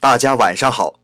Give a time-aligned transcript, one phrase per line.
[0.00, 0.98] 大家晚上好。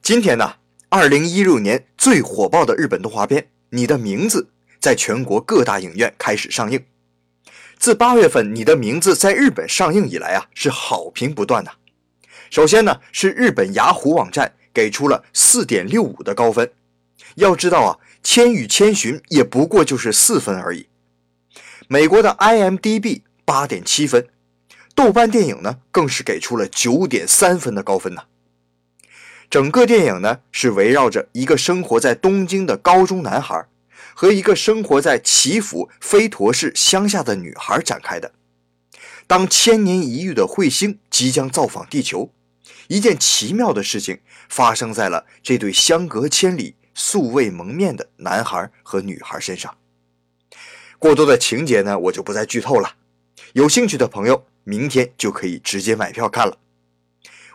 [0.00, 0.54] 今天呢，
[0.88, 6.84] 二零一六年最火爆的日本动画片《你的名字》在全国各大影院开始上映。
[7.76, 11.72] 自八月份《你的名字》在日本上映以来啊，是好评不断呐。
[12.48, 16.70] 首先呢，是日本雅虎网站给出了四点六五的高分。
[17.34, 20.86] 要知道啊，《千与千寻》也不过就是四分而已。
[21.88, 24.28] 美国的 IMDB 八点七分。
[24.94, 28.22] 豆瓣电影呢，更是给出了九点三分的高分呢。
[29.48, 33.66] 整个电影呢，是围绕着一个生活在东京的高中男孩
[34.14, 38.32] 和一个生活在岐阜飞陀市乡下的女孩展开的。
[39.26, 42.30] 当千年一遇的彗星即将造访地球，
[42.88, 49.76] 一件奇妙的事情发生在了这对相隔千里、素未谋面的男孩和女孩身上。
[50.98, 52.94] 过多的情节呢，我就不再剧透了。
[53.52, 54.46] 有兴趣的朋友。
[54.68, 56.58] 明天就可以直接买票看了。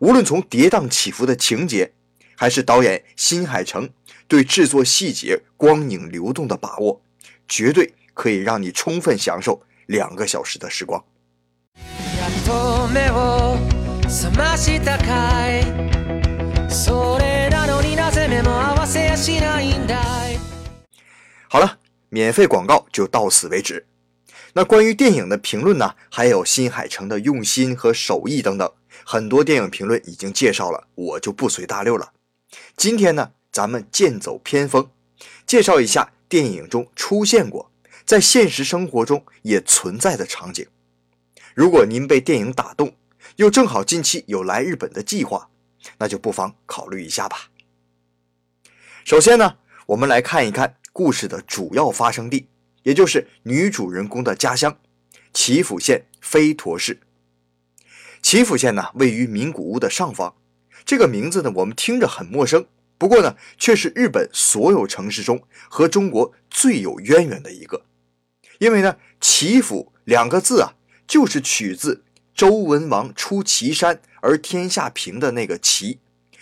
[0.00, 1.92] 无论从跌宕起伏的情节，
[2.36, 3.90] 还是导演新海诚
[4.28, 7.00] 对制作细节、光影流动的把握，
[7.48, 11.02] 绝对可以让你充分享受两个小时的时光。
[21.48, 23.84] 好了，免费广告就到此为止。
[24.52, 25.94] 那关于电影的评论呢？
[26.10, 28.70] 还有新海诚的用心和手艺等等，
[29.10, 32.12] 很多电影评论已经介绍了，我就不随大溜了。
[32.76, 34.90] 今天呢，咱们剑走偏锋，
[35.46, 37.72] 介绍一下电影中出现过，
[38.04, 40.66] 在现实生活中也存在的场景。
[41.54, 42.94] 如果您被电影打动，
[43.36, 45.48] 又正好近期有来日本的计划，
[45.96, 47.48] 那就不妨考虑一下吧。
[49.06, 52.46] 首先呢，我们来看一看故事的主要发生地。
[52.82, 54.78] 也就是女主人公的家乡，
[55.32, 57.00] 岐阜县飞陀市。
[58.22, 60.34] 岐阜县呢，位于名古屋的上方。
[60.84, 67.84] 这个名字呢，我们听着很陌生，不过呢，却是日本所有城市中和中国最有渊源的一个。
[68.58, 70.74] 因为呢，岐阜两个字啊，
[71.06, 76.00] 就是取自周文王出祁山而天下平的那个祁，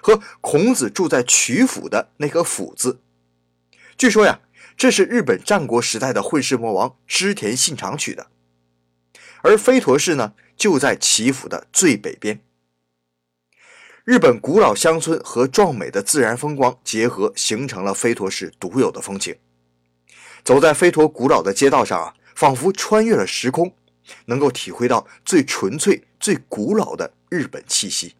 [0.00, 3.00] 和孔子住在曲阜的那个阜字。
[3.96, 4.40] 据说呀。
[4.76, 8.28] 这是日本战国时代的混世魔王织田信长取的，
[9.42, 12.40] 而飞陀市呢就在岐阜的最北边。
[14.04, 19.36] 日本古老乡村和壮美的自然风光结合，形成了飞陀市独有的风情。
[20.42, 23.74] 走在飞陀古老的街道上啊，仿佛穿越了时空，
[24.24, 28.14] 能够体会到最纯粹、最古老的日本气息。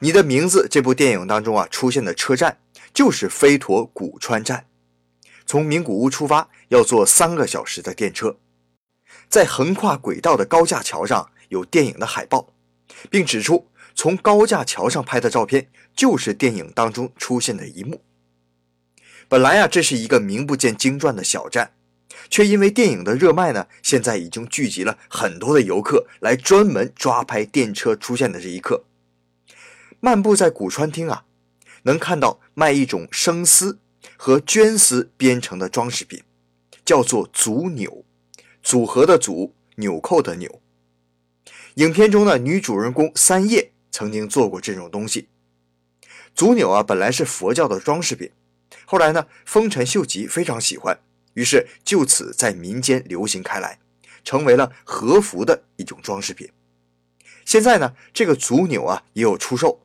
[0.00, 2.58] 你的名字这部电影当中啊出现的车站
[2.92, 4.66] 就是飞陀古川站。
[5.46, 8.36] 从名古屋出发要坐三个小时的电车，
[9.28, 12.52] 在横跨轨道的高架桥上有电影的海报，
[13.08, 18.02] 并指出从高架桥上拍的照片就是电影当中出现的一幕。
[19.28, 21.72] 本来啊，这是一个名不见经传的小站，
[22.28, 28.84] 却因为电影的热卖呢，现在已经聚集了很多的游客来专门抓拍电车出现的这一刻。
[30.00, 31.24] 漫步在古川町啊，
[31.84, 33.78] 能看到卖一种生丝。
[34.18, 36.22] 和绢丝编成的装饰品，
[36.84, 38.04] 叫做足纽，
[38.62, 40.60] 组合的组，纽扣的纽。
[41.74, 45.28] 影片中的女主人公三叶曾经做过这种东西。
[46.34, 48.30] 足纽啊，本来是佛教的装饰品，
[48.84, 50.98] 后来呢，丰臣秀吉非常喜欢，
[51.34, 53.78] 于是就此在民间流行开来，
[54.24, 56.48] 成为了和服的一种装饰品。
[57.44, 59.80] 现在呢，这个足纽啊也有出售，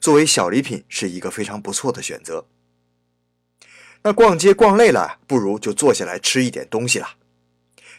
[0.00, 2.46] 作为小礼品是一个非常不错的选择。
[4.04, 7.16] 那逛街逛累了，不如就坐下来吃一点东西了。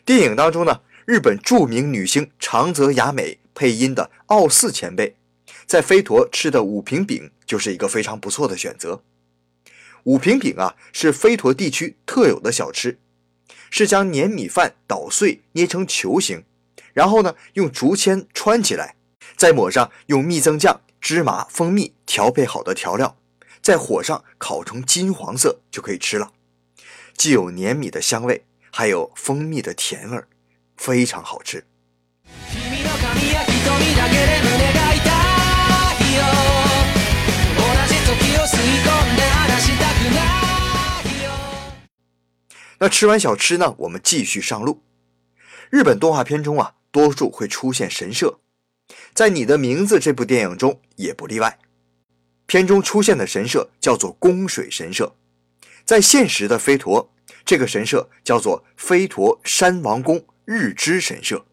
[0.03, 5.17] 电影当中呢，日本著名女星长泽雅美配音的奥四前辈，
[5.65, 9.03] 在飞陀吃的五平饼就是一个非常不错的选择。
[10.03, 12.99] 五平饼啊，是飞陀地区特有的小吃，
[13.69, 16.45] 是将粘米饭捣碎捏成球形，
[16.94, 18.95] 然后呢用竹签穿起来，
[19.35, 23.17] 再抹上用蜜增酱、芝麻、蜂蜜调配好的调料。
[23.61, 26.31] 在火上烤成金黄色就可以吃了，
[27.17, 30.27] 既有黏米的香味，还有蜂蜜的甜味儿，
[30.77, 31.65] 非常好吃。
[42.79, 43.73] 那吃完小吃呢？
[43.77, 44.83] 我们继续上路。
[45.69, 48.39] 日本动画片中啊，多数会出现神社，
[49.13, 51.57] 在《你的名字》这部电影中也不例外。
[52.45, 55.15] 片中出现的神社叫做宫水神社，
[55.85, 57.09] 在现实的飞陀，
[57.45, 61.45] 这个神社叫做飞陀山王宫日之神社。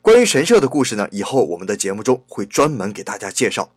[0.00, 3.74] 关于神社的故事呢，以后我们的节目中会专门给大家介绍。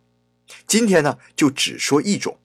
[0.66, 2.38] 今天呢，就只说一种。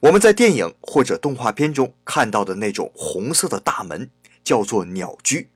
[0.00, 4.10] 我们在电影或者动画片中看到的那种红色的大门，
[4.44, 5.48] 叫做鸟居。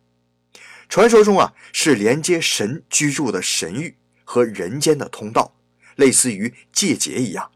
[0.88, 5.54] 传说中啊，是连接神居住的神域和人间的通道，
[5.96, 7.50] 类似于界节一样。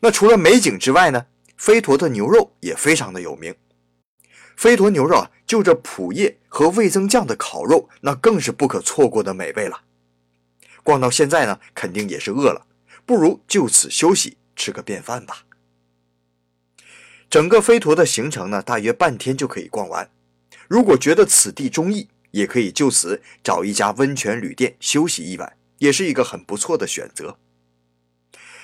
[0.00, 3.54] 那除了美景之外呢，飞驼的牛肉也非常的有名。
[4.58, 9.82] 飞驼牛肉啊，就这蒲叶和味增酱的烤肉，那更是不可错过的美味了。
[10.82, 12.66] 逛到现在呢，肯定也是饿了，
[13.06, 15.44] 不如就此休息，吃个便饭吧。
[17.30, 20.10] 整个飞驼的行程呢，大约半天就可以逛完。
[20.66, 27.38] 如果觉得此地中意，也可以就此找一家温泉旅店休息一晚，也是一个很不错的选择。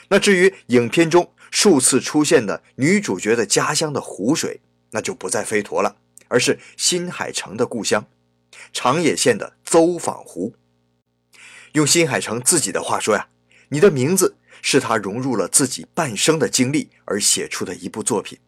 [0.08, 4.60] 那至于影片中数次出现的女主角的家乡的湖水，
[4.94, 5.96] 那就不在飞驼了，
[6.28, 8.06] 而是新海诚的故乡——
[8.72, 10.54] 长野县的邹访湖。
[11.72, 13.26] 用新海诚自己的话说呀
[13.70, 18.38] ：“你的名字是他融入了自己半生的经历而写出的一部作品。”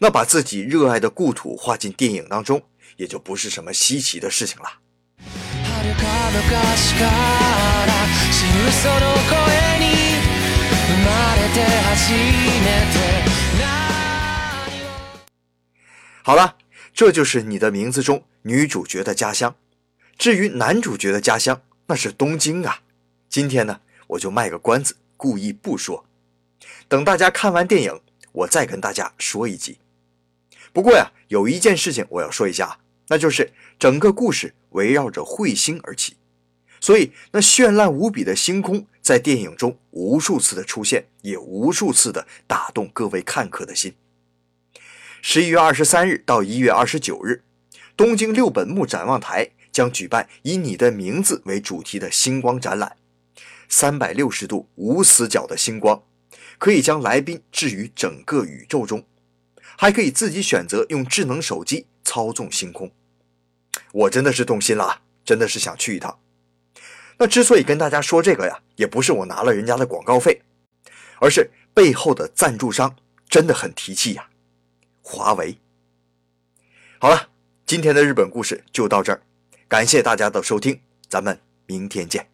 [0.00, 2.60] 那把自己热爱的故土画进电影当中，
[2.96, 4.80] 也就不是什么稀奇的事情了。
[16.24, 16.56] 好了，
[16.94, 19.56] 这就是你的名字中女主角的家乡。
[20.16, 22.82] 至于男主角的家乡，那是东京啊。
[23.28, 26.04] 今天呢，我就卖个关子，故意不说，
[26.86, 29.78] 等大家看完电影，我再跟大家说一集。
[30.72, 32.78] 不过呀，有一件事情我要说一下，
[33.08, 36.16] 那就是整个故事围绕着彗星而起，
[36.80, 43.92] 所以那绚烂无比的星空在电影中无数次的出现，也无数次的打动各位看客的心。
[45.24, 47.44] 十一月二十三日到一月二十九日，
[47.96, 52.96] 东京六本木展望台将举办以你的名字为主题的星光展览，
[53.68, 56.02] 三百六十度无死角的星光，
[56.58, 59.06] 可以将来宾置于整个宇宙中。
[59.78, 62.90] 还可以自己选择用智能手机操纵星空，
[63.92, 66.18] 我真的是动心了，真的是想去一趟。
[67.18, 70.42] 那之所以跟大家说这个呀，也不是我拿了人家的广告费，
[71.20, 72.96] 而是背后的赞助商
[73.28, 74.28] 真的很提气呀，
[75.01, 75.57] 华为。
[76.99, 77.29] 好了，
[77.65, 79.21] 今天的日本故事就到这儿，
[79.67, 80.79] 感谢大家的收听，
[81.09, 82.27] 咱们明天见。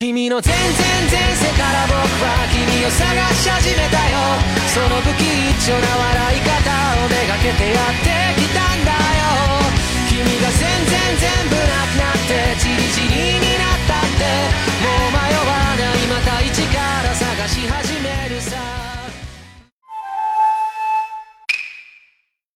[0.00, 0.62] 君の全然
[1.10, 4.16] 前世から僕は君を探し始めたよ
[4.72, 5.24] その不吉
[5.66, 6.50] 祥な笑い方